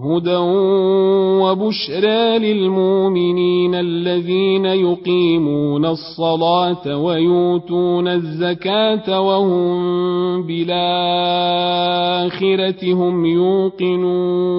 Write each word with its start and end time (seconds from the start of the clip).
هدى 0.00 0.36
وبشرى 1.42 2.38
للمؤمنين 2.38 3.74
الذين 3.74 4.64
يقيمون 4.64 5.86
الصلاة 5.86 6.98
ويؤتون 6.98 8.08
الزكاة 8.08 9.20
وهم 9.20 10.42
بالآخرة 10.46 10.76
هم 12.92 13.26
يوقنون. 13.26 14.56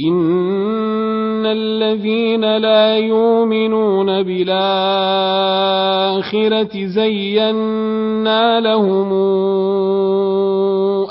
إن 0.00 1.46
الذين 1.46 2.56
لا 2.56 2.96
يؤمنون 2.98 4.22
بالآخرة 4.22 4.76
زينا 6.86 8.60
لهم 8.60 9.12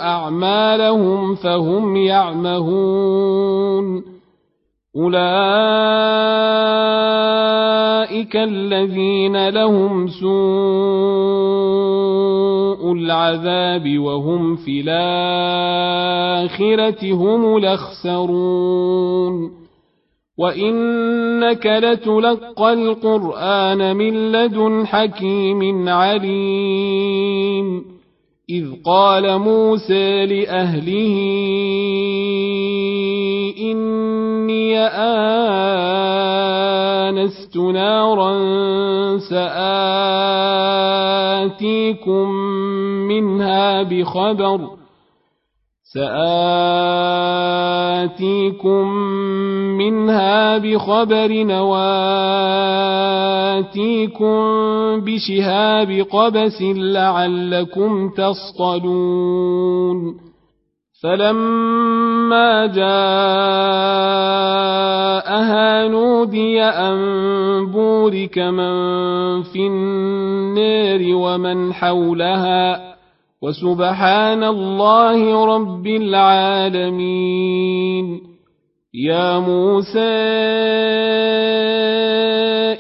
أعمالهم 0.05 1.35
فهم 1.35 1.95
يعمهون. 1.95 3.85
أولئك 4.95 5.15
الذين 8.35 9.49
لهم 9.49 10.07
سوء 10.07 10.25
العذاب 12.93 13.99
وهم 13.99 14.55
في 14.55 14.81
الآخرة 14.87 17.13
هم 17.13 17.57
الأخسرون. 17.57 19.51
وإنك 20.37 21.65
لتلقى 21.65 22.73
القرآن 22.73 23.95
من 23.95 24.31
لدن 24.31 24.87
حكيم 24.87 25.89
عليم. 25.89 27.94
إذ 28.49 28.65
قال 28.85 29.39
موسى 29.39 30.25
لأهله 30.25 31.15
إني 33.59 34.77
آنست 37.09 37.57
نارا 37.57 38.31
سآتيكم 39.29 40.29
منها 43.07 43.83
بخبر 43.83 44.74
سآتيكم 45.95 47.15
منها 49.77 50.57
بخبر 50.57 51.31
وآتيكم 51.61 51.95
بشهاب 55.01 56.05
قبس 56.11 56.61
لعلكم 56.61 58.09
تصطلون. 58.09 59.45
فلما 61.03 62.65
جاءها 62.65 62.87
نودي 65.87 66.63
أن 66.63 66.95
بورك 67.71 68.37
من 68.37 68.73
في 69.43 69.67
النار 69.67 71.15
ومن 71.15 71.73
حولها 71.73 72.94
وسبحان 73.45 74.43
الله 74.43 75.45
رب 75.45 75.87
العالمين. 75.87 77.25
يا 78.93 79.39
موسى 79.39 79.99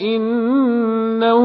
إنه 0.01 1.41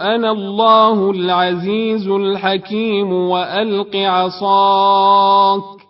أنا 0.00 0.30
الله 0.30 1.10
العزيز 1.10 2.08
الحكيم 2.08 3.12
وألق 3.12 3.96
عصاك. 3.96 5.89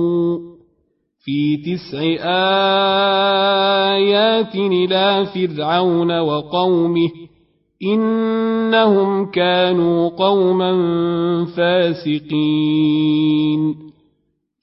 في 1.23 1.57
تسع 1.57 1.99
آيات 3.97 4.55
إلى 4.55 5.25
فرعون 5.25 6.19
وقومه 6.19 7.09
إنهم 7.83 9.31
كانوا 9.31 10.09
قوما 10.09 10.73
فاسقين. 11.45 13.11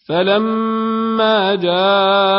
فلما 0.09 1.55
جاءتهم 1.55 2.39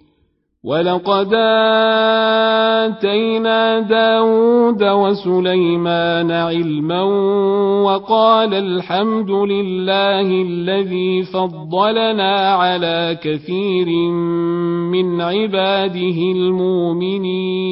ولقد 0.63 1.33
آتينا 2.85 3.79
داود 3.79 4.83
وسليمان 4.83 6.31
علما 6.31 7.03
وقال 7.83 8.53
الحمد 8.53 9.31
لله 9.31 10.41
الذي 10.41 11.23
فضلنا 11.23 12.53
على 12.53 13.17
كثير 13.23 13.87
من 14.91 15.21
عباده 15.21 16.31
المؤمنين 16.35 17.71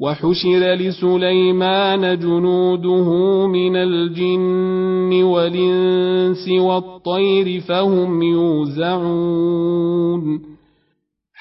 وحشر 0.00 0.74
لسليمان 0.74 2.18
جنوده 2.18 3.08
من 3.46 3.76
الجن 3.76 5.22
والإنس 5.22 6.48
والطير 6.48 7.60
فهم 7.60 8.22
يوزعون 8.22 9.80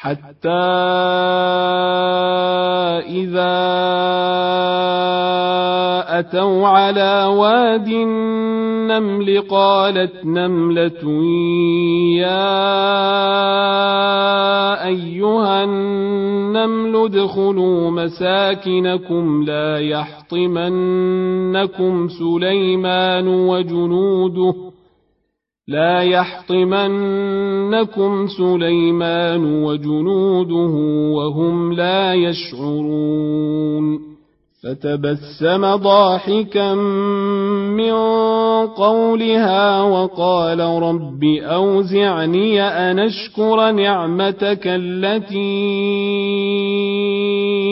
حتى 0.01 0.49
إذا 3.19 3.59
أتوا 6.19 6.67
على 6.67 7.25
واد 7.25 7.87
النمل 7.87 9.41
قالت 9.49 10.25
نملة 10.25 11.03
يا 12.17 12.47
أيها 14.87 15.63
النمل 15.63 16.95
ادخلوا 16.95 17.91
مساكنكم 17.91 19.43
لا 19.43 19.79
يحطمنكم 19.79 20.97
سليمان 22.07 23.27
وجنوده 23.27 24.53
لا 25.69 26.01
يحطمنكم 26.01 27.07
سليمان 28.27 29.63
وجنوده 29.63 30.73
وهم 31.15 31.73
لا 31.73 32.13
يشعرون. 32.13 34.09
فتبسم 34.63 35.75
ضاحكا 35.75 36.73
من 36.73 37.93
قولها 38.67 39.81
وقال 39.81 40.59
رب 40.59 41.23
أوزعني 41.43 42.61
أن 42.61 42.99
أشكر 42.99 43.71
نعمتك 43.71 44.61
التي 44.65 45.69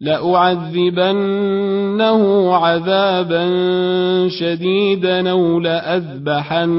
لأعذبنه 0.00 1.42
عذابا 2.54 3.48
شديدا 4.28 5.30
أو 5.30 5.60
لأذبحنه 5.60 6.78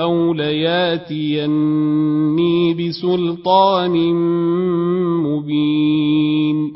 أو 0.00 0.34
لياتيني 0.34 1.94
بسلطان 2.74 4.14
مبين. 5.22 6.72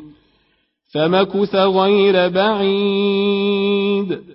فمكث 0.93 1.55
غير 1.55 2.29
بعيد. 2.29 4.34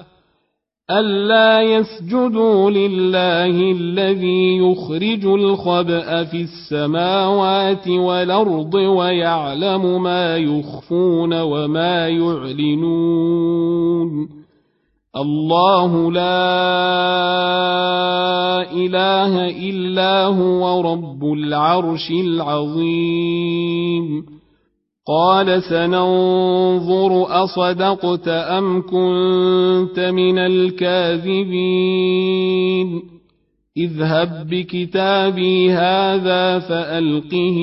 ألا 0.99 1.61
يسجدوا 1.61 2.69
لله 2.69 3.71
الذي 3.71 4.57
يخرج 4.57 5.25
الخبأ 5.25 6.23
في 6.23 6.41
السماوات 6.41 7.87
والأرض 7.87 8.73
ويعلم 8.73 10.03
ما 10.03 10.37
يخفون 10.37 11.41
وما 11.41 12.07
يعلنون 12.07 13.61
الله 15.15 16.11
لا 16.11 16.31
اله 18.71 19.47
الا 19.69 20.25
هو 20.25 20.81
رب 20.93 21.33
العرش 21.33 22.11
العظيم 22.11 23.61
قال 25.07 25.63
سننظر 25.63 27.43
أصدقت 27.43 28.27
أم 28.27 28.81
كنت 28.81 29.99
من 29.99 30.37
الكاذبين. 30.37 31.81
اذهب 33.77 34.47
بكتابي 34.49 35.71
هذا 35.71 36.59
فألقه 36.59 37.57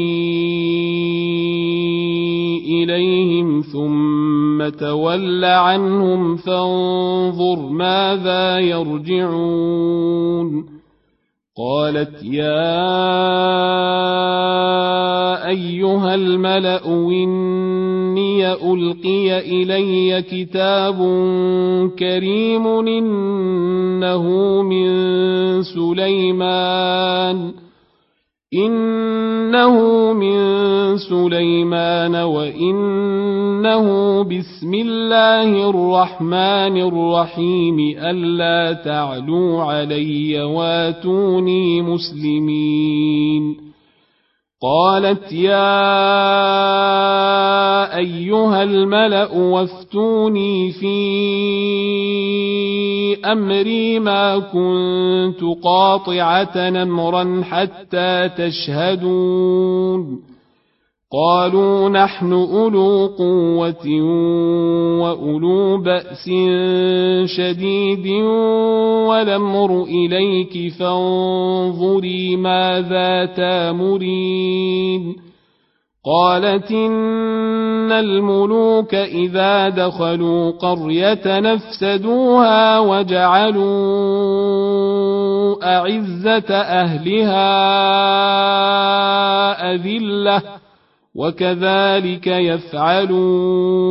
إليهم 2.68 3.60
ثم 3.60 4.68
تول 4.68 5.44
عنهم 5.44 6.36
فانظر 6.36 7.68
ماذا 7.68 8.58
يرجعون. 8.58 9.98
قالت 11.58 12.22
يا 12.22 12.78
أيها 15.48 16.14
الملأ 16.14 16.86
إني 16.86 18.52
ألقي 18.52 19.38
إلي 19.38 20.22
كتاب 20.22 20.96
كريم 21.98 22.66
إنه 22.66 24.22
من 24.62 24.88
سليمان 25.62 27.52
إنه 28.54 29.76
من 30.12 30.38
سليمان 30.96 32.14
وإنه 32.16 33.86
بسم 34.24 34.74
الله 34.74 35.70
الرحمن 35.70 36.80
الرحيم 36.80 37.78
ألا 37.98 38.72
تعلوا 38.72 39.62
علي 39.62 40.42
واتوني 40.42 41.82
مسلمين 41.82 43.67
قالت 44.62 45.32
يا 45.32 45.96
أيها 47.96 48.62
الملأ 48.62 49.32
وافتوني 49.32 50.72
في 50.72 50.98
أمري 53.24 53.98
ما 53.98 54.38
كنت 54.38 55.42
قاطعة 55.64 56.56
امرا 56.56 57.42
حتى 57.44 58.28
تشهدون. 58.38 60.20
قالوا 61.12 61.88
نحن 61.88 62.32
أولو 62.32 63.06
قوة 63.06 64.02
وأولو 65.00 65.78
بأس 65.82 66.30
شديد 67.24 68.06
والأمر 69.08 69.84
إليك 69.84 70.72
فانظري 70.72 72.36
ماذا 72.36 73.24
تامرين 73.36 75.16
قالت 76.04 76.70
إن 76.70 77.92
الملوك 77.92 78.94
إذا 78.94 79.68
دخلوا 79.68 80.50
قرية 80.50 81.40
نفسدوها 81.40 82.78
وجعلوا 82.78 83.68
أعزة 85.76 86.54
أهلها 86.54 87.48
أذلة 89.74 90.67
وكذلك 91.14 92.26
يفعلون. 92.26 93.88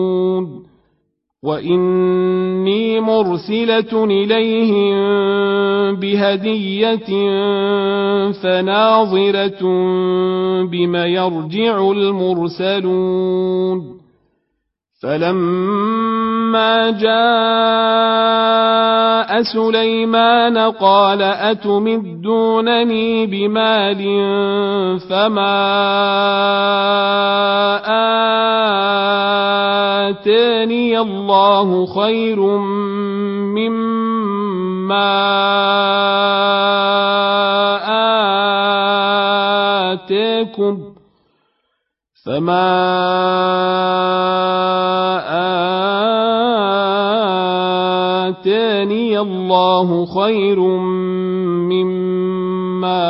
وإني 1.44 3.00
مرسلة 3.00 4.06
إليهم 4.06 4.96
بهدية 5.96 7.08
فناظرة 8.32 9.62
بم 10.64 10.96
يرجع 10.96 11.92
المرسلون. 11.92 13.97
فلما 15.04 16.92
جاء 16.92 17.08
سليمان 19.42 20.58
قال 20.58 21.22
أتمدونني 21.22 23.26
بمال 23.26 24.02
فما 25.10 25.58
آتاني 30.10 31.00
الله 31.00 31.86
خير 31.86 32.40
مما 33.54 35.14
آتيكم 39.94 40.78
فما 42.26 44.27
آتاني 48.38 49.20
الله 49.20 50.06
خير 50.06 50.60
مما 51.70 53.08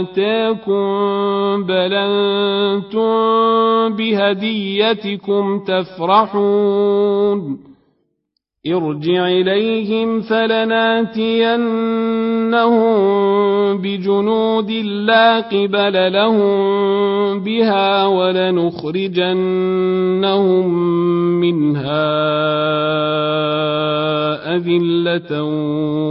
آتاكم 0.00 1.64
بل 1.64 1.92
أنتم 1.94 3.06
بهديتكم 3.96 5.58
تفرحون 5.58 7.65
ارجع 8.66 9.28
إليهم 9.28 10.20
فلناتينهم 10.20 11.66
بجنود 13.78 14.70
لا 14.70 15.40
قبل 15.40 16.12
لهم 16.12 17.44
بها 17.44 18.06
ولنخرجنهم 18.06 19.36
منها 21.40 22.16
أذلة 24.56 25.42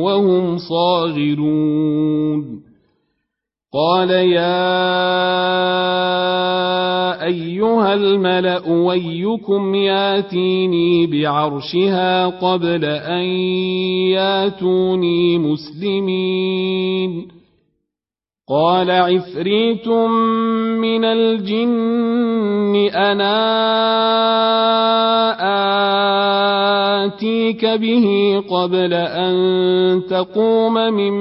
وهم 0.01 0.57
صاغرون. 0.57 2.65
قال 3.73 4.09
يا 4.09 4.95
أيها 7.25 7.93
الملأ 7.93 8.67
ويكم 8.69 9.75
ياتيني 9.75 11.07
بعرشها 11.07 12.27
قبل 12.27 12.85
أن 12.85 13.25
ياتوني 14.13 15.37
مسلمين. 15.37 17.27
قال 18.49 18.91
عفريت 18.91 19.87
من 20.77 21.05
الجن 21.05 22.75
أنا 22.93 23.35
آتيك 27.05 27.65
به 27.65 28.07
قبل 28.49 28.93
أن 28.93 29.35
تقوم 30.09 30.73
من 30.73 31.11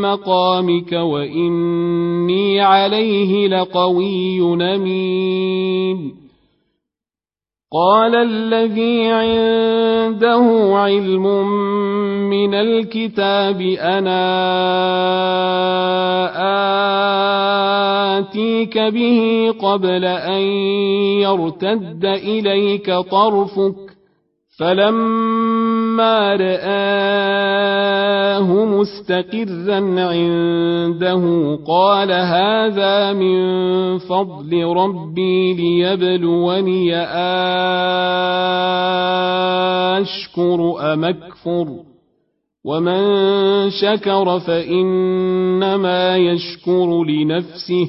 مقامك 0.00 0.92
وإني 0.92 2.60
عليه 2.60 3.48
لقوي 3.48 4.74
أمين 4.74 6.23
قال 7.74 8.14
الذي 8.14 9.06
عنده 9.06 10.46
علم 10.78 11.26
من 12.30 12.54
الكتاب 12.54 13.60
أنا 13.80 14.24
آتيك 18.18 18.78
به 18.78 19.50
قبل 19.58 20.04
أن 20.04 20.42
يرتد 21.26 22.04
إليك 22.04 22.90
طرفك 23.10 23.83
فلما 24.58 26.36
رآه 26.36 27.84
مستقرا 28.64 29.80
عنده 30.00 31.22
قال 31.66 32.12
هذا 32.12 33.12
من 33.12 33.38
فضل 33.98 34.64
ربي 34.64 35.54
ليبلوني 35.54 36.96
أشكر 40.00 40.92
أم 40.92 41.04
أكفر 41.04 41.68
ومن 42.64 43.04
شكر 43.70 44.40
فإنما 44.40 46.16
يشكر 46.16 47.04
لنفسه 47.04 47.88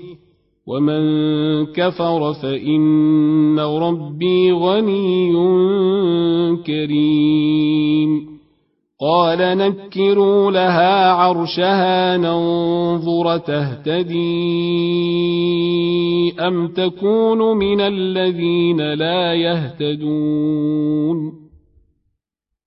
ومن 0.68 1.66
كفر 1.66 2.34
فإن 2.34 3.60
ربي 3.60 4.52
غني 4.52 5.34
كريم 6.66 8.36
قال 9.02 9.58
نكروا 9.58 10.52
لها 10.52 11.12
عرشها 11.12 12.18
ننظر 12.18 13.38
تهتدي 13.38 14.16
أم 16.40 16.68
تكون 16.68 17.58
من 17.58 17.82
الذين 17.82 18.94
لا 18.94 19.34
يهتدون 19.34 20.66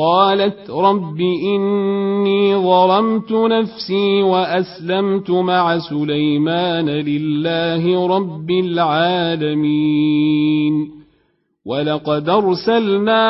قالت 0.00 0.70
رب 0.70 1.20
إني 1.20 2.56
ظلمت 2.56 3.32
نفسي 3.32 4.22
وأسلمت 4.22 5.30
مع 5.30 5.78
سليمان 5.78 6.88
لله 6.88 8.06
رب 8.16 8.50
العالمين. 8.50 9.80
ولقد 11.66 12.28
أرسلنا 12.28 13.22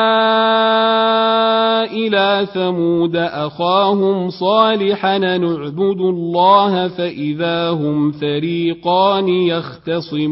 إلى 1.83 2.47
ثمود 2.53 3.15
أخاهم 3.15 4.29
صالحا 4.29 5.17
نعبد 5.17 6.01
الله 6.01 6.87
فإذا 6.87 7.69
هم 7.69 8.11
فريقان 8.11 9.27
يختصمون. 9.27 10.31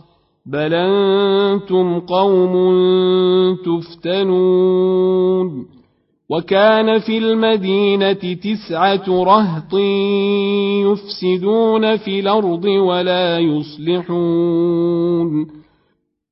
بل 0.45 0.73
أنتم 0.73 1.99
قوم 1.99 2.53
تفتنون 3.65 5.65
وكان 6.29 6.99
في 6.99 7.17
المدينة 7.17 8.13
تسعه 8.13 9.03
رهط 9.09 9.73
يفسدون 10.85 11.97
في 11.97 12.19
الأرض 12.19 12.65
ولا 12.65 13.39
يصلحون 13.39 15.27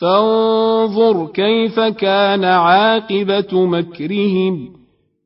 فانظر 0.00 1.26
كيف 1.26 1.80
كان 1.80 2.44
عاقبة 2.44 3.48
مكرهم. 3.52 4.80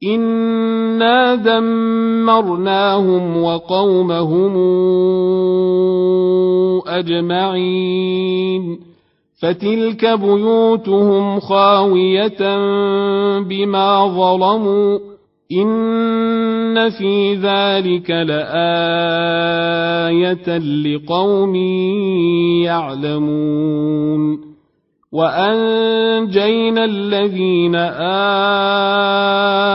إنا 0.05 1.35
دمرناهم 1.35 3.43
وقومهم 3.43 4.57
أجمعين. 6.87 8.81
فتلك 9.43 10.19
بيوتهم 10.19 11.41
خاوية 11.41 12.59
بما 13.39 14.07
ظلموا. 14.07 14.99
إن 15.53 16.91
في 16.91 17.35
ذلك 17.35 18.11
لآية 18.11 18.49
لقوم 20.59 21.55
يعلمون. 22.65 24.44
وأنجينا 25.15 26.85
الذين 26.85 27.75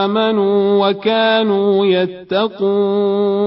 آمنوا 0.04 0.88
وكانوا 0.88 1.86
يتقون 1.86 3.40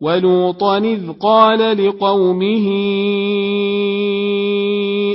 ولوطا 0.00 0.78
إذ 0.78 1.12
قال 1.20 1.86
لقومه 1.86 2.68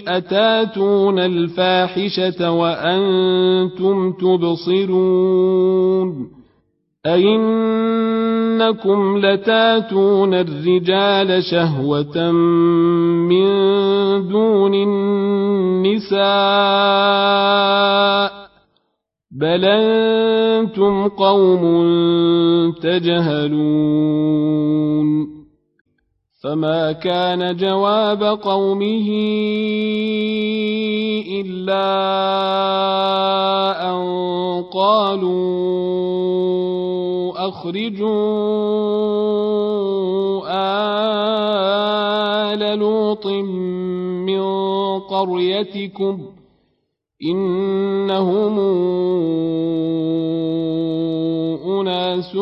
أتاتون 0.08 1.20
الفاحشة 1.20 2.52
وأنتم 2.52 4.12
تبصرون 4.12 5.62
أئنكم 7.06 9.00
لتاتون 9.18 10.34
الرجال 10.34 11.44
شهوة 11.44 12.32
من 12.32 13.48
دون 14.30 14.74
النساء 14.74 16.22
بل 19.32 19.66
أنتم 19.66 21.08
قوم 21.08 21.62
تجهلون 22.72 24.22
فما 26.44 26.92
كان 26.92 27.56
جواب 27.56 28.24
قومه 28.24 29.10
إلا 31.42 32.01
أخرجوا 37.62 38.12
آل 42.54 42.80
لوط 42.80 43.28
من 43.28 44.42
قريتكم 45.00 46.26
إنهم 47.24 48.60
أناس 51.80 52.36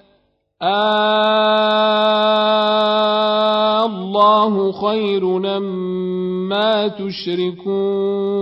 الله 3.85 4.71
خير 4.71 5.25
مما 5.25 6.87
تشركون. 6.87 8.41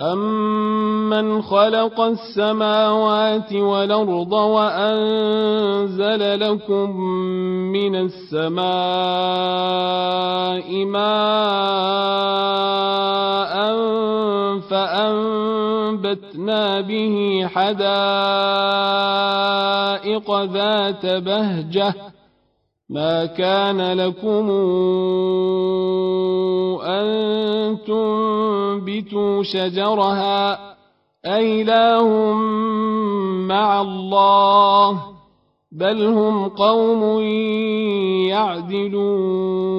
أمن 0.00 1.42
خلق 1.42 2.00
السماوات 2.00 3.52
والأرض 3.52 4.32
وأنزل 4.32 5.60
لكم 6.40 7.00
من 7.72 7.96
السماء 7.96 8.64
ماء 10.84 11.08
فأنبتنا 14.70 16.40
به 16.80 17.48
حدائق 17.54 17.88
ذات 20.44 21.06
بهجة 21.06 21.94
ما 22.88 23.26
كان 23.26 23.92
لكم 23.92 24.50
أن 26.86 27.08
تنبتوا 27.86 28.57
شجرها 29.42 30.74
أإله 31.24 32.32
مع 33.48 33.80
الله 33.80 35.02
بل 35.72 36.06
هم 36.06 36.48
قوم 36.48 37.22
يعدلون 38.28 39.78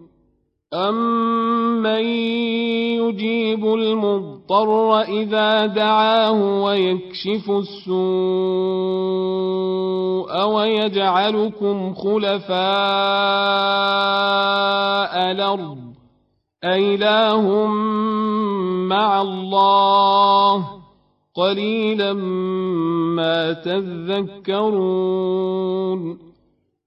أمن 0.73 2.05
يجيب 2.95 3.65
المضطر 3.65 5.01
إذا 5.01 5.65
دعاه 5.65 6.63
ويكشف 6.63 7.51
السوء 7.51 8.01
ويجعلكم 10.45 11.93
خلفاء 11.93 12.61
الأرض 15.31 15.77
أإله 16.63 17.65
مع 18.87 19.21
الله 19.21 20.67
قليلا 21.35 22.13
ما 22.13 23.53
تذكرون 23.53 25.11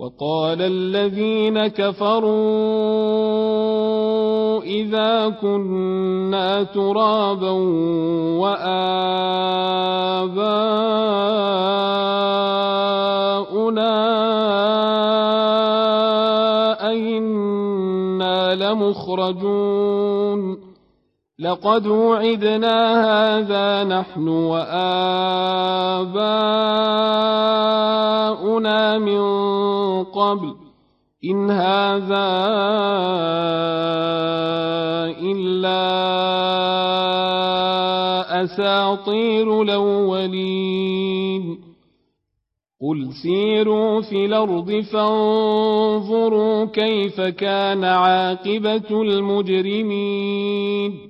وقال 0.00 0.62
الذين 0.62 1.66
كفروا 1.66 2.30
إذا 4.62 5.28
كنا 5.28 6.62
ترابا 6.62 7.50
وآباؤنا 8.40 8.80
أئنا 16.90 18.54
لمخرجون 18.54 19.90
لقد 21.40 21.86
وعدنا 21.86 23.04
هذا 23.04 23.84
نحن 23.84 24.28
وآباؤنا 24.28 26.18
من 28.98 29.20
قبل. 30.04 30.54
إن 31.24 31.50
هذا 31.50 32.28
إلا 35.22 35.80
أساطير 38.44 39.62
الأولين. 39.62 41.58
قل 42.82 43.12
سيروا 43.22 44.00
في 44.00 44.26
الأرض 44.26 44.84
فانظروا 44.92 46.64
كيف 46.64 47.20
كان 47.20 47.84
عاقبة 47.84 49.02
المجرمين. 49.02 51.09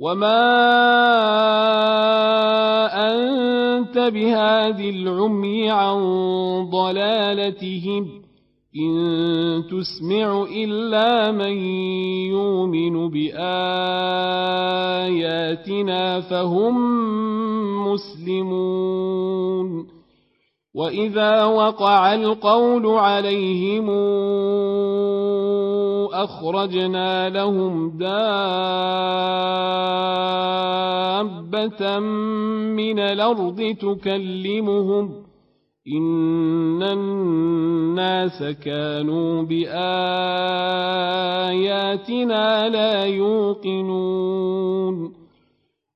وما 0.00 0.40
أنت 3.12 3.98
بهاد 3.98 4.80
العمي 4.80 5.70
عن 5.70 6.00
ضلالتهم 6.70 8.22
إن 8.76 9.62
تسمع 9.70 10.46
إلا 10.56 11.32
من 11.32 11.52
يؤمن 12.32 13.10
بآياتنا 13.10 13.40
فهم 16.20 16.74
مسلمون 17.92 19.86
وإذا 20.74 21.44
وقع 21.44 22.14
القول 22.14 22.86
عليهم 22.86 23.90
أخرجنا 26.24 27.28
لهم 27.28 27.90
دابة 27.98 28.38
من 32.78 32.98
الأرض 32.98 33.76
تكلمهم 33.80 35.24
إن 35.88 36.82
الناس 36.82 38.42
كانوا 38.42 39.42
بآياتنا 39.42 39.78
لا 42.68 43.04
يوقنون 43.04 44.40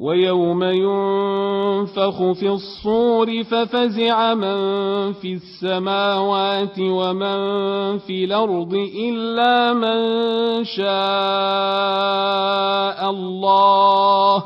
ويوم 0.00 0.64
ينفخ 0.64 2.32
في 2.32 2.48
الصور 2.48 3.44
ففزع 3.44 4.34
من 4.34 4.56
في 5.12 5.32
السماوات 5.32 6.78
ومن 6.78 7.38
في 7.98 8.24
الأرض 8.24 8.74
إلا 8.96 9.74
من 9.74 10.00
شاء 10.64 10.90
الله 13.10 14.44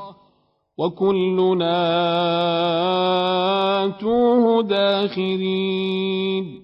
وكلنا 0.79 1.85
آتوه 3.85 4.63
داخرين. 4.63 6.64